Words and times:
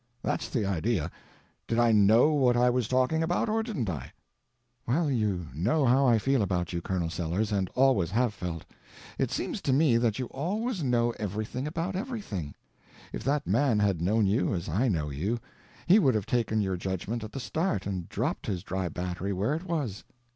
—that's 0.23 0.49
the 0.49 0.65
idea. 0.65 1.11
Did 1.67 1.77
I 1.77 1.91
know 1.91 2.33
what 2.33 2.57
I 2.57 2.71
was 2.71 2.87
talking 2.87 3.21
about, 3.21 3.49
or 3.49 3.61
didn't 3.61 3.87
I?" 3.87 4.11
"Well, 4.87 5.11
you 5.11 5.49
know 5.53 5.85
how 5.85 6.07
I 6.07 6.17
feel 6.17 6.41
about 6.41 6.73
you, 6.73 6.81
Colonel 6.81 7.11
Sellers, 7.11 7.51
and 7.51 7.69
always 7.75 8.09
have 8.09 8.33
felt. 8.33 8.65
It 9.19 9.29
seems 9.29 9.61
to 9.61 9.71
me 9.71 9.97
that 9.97 10.17
you 10.17 10.25
always 10.31 10.81
know 10.81 11.11
everything 11.19 11.67
about 11.67 11.93
_every_thing. 11.93 12.53
If 13.13 13.23
that 13.25 13.45
man 13.45 13.77
had 13.77 14.01
known 14.01 14.25
you 14.25 14.55
as 14.55 14.67
I 14.67 14.87
know 14.87 15.11
you 15.11 15.37
he 15.85 15.99
would 15.99 16.15
have 16.15 16.25
taken 16.25 16.61
your 16.61 16.77
judgment 16.77 17.23
at 17.23 17.31
the 17.31 17.39
start, 17.39 17.85
and 17.85 18.09
dropped 18.09 18.47
his 18.47 18.63
dry 18.63 18.89
battery 18.89 19.33
where 19.33 19.53
it 19.53 19.65
was." 19.65 20.03